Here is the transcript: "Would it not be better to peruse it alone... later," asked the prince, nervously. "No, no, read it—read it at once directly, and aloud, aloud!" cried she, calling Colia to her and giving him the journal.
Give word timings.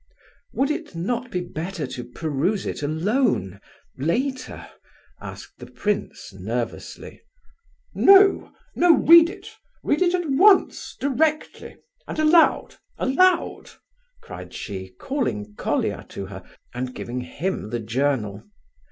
"Would 0.53 0.71
it 0.71 0.95
not 0.95 1.29
be 1.29 1.41
better 1.41 1.85
to 1.85 2.03
peruse 2.03 2.65
it 2.65 2.81
alone... 2.81 3.61
later," 3.99 4.65
asked 5.21 5.59
the 5.59 5.67
prince, 5.69 6.33
nervously. 6.33 7.21
"No, 7.93 8.51
no, 8.73 8.95
read 8.97 9.29
it—read 9.29 10.01
it 10.01 10.15
at 10.15 10.27
once 10.27 10.95
directly, 10.99 11.75
and 12.07 12.17
aloud, 12.17 12.77
aloud!" 12.97 13.69
cried 14.23 14.55
she, 14.55 14.89
calling 14.89 15.53
Colia 15.53 16.03
to 16.09 16.25
her 16.25 16.43
and 16.73 16.95
giving 16.95 17.21
him 17.21 17.69
the 17.69 17.79
journal. 17.79 18.43